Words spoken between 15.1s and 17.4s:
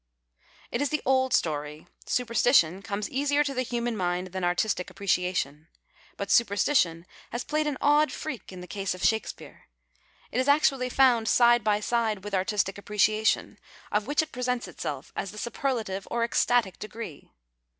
as the superlative, or ecstatic, degree.